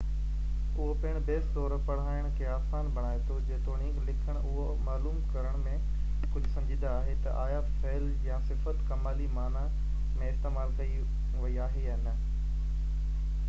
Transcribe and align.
اهو 0.75 0.85
پڻ 1.01 1.17
بحث 1.25 1.49
طور 1.57 1.73
پڙهائي 1.89 2.31
کي 2.37 2.47
آسان 2.53 2.87
بڻائي 2.95 3.19
ٿو 3.27 3.35
جيتوڻيڪ 3.49 3.99
لکڻ 4.07 4.39
اهو 4.39 4.63
معلوم 4.87 5.19
ڪرڻ 5.35 5.61
۾ 5.67 5.75
ڪجهه 5.83 6.55
سنجيده 6.55 6.95
آهي 7.03 7.15
ته 7.27 7.37
آيا 7.43 7.61
فعل 7.83 8.09
يا 8.29 8.41
صفت 8.49 8.83
ڪمالي 8.89 9.29
معني 9.37 9.63
۾ 10.25 10.33
استعمال 10.37 10.75
ڪئي 10.81 10.99
وئي 11.45 11.61
آهي 11.69 11.85
يا 11.89 12.03
نه 12.09 12.17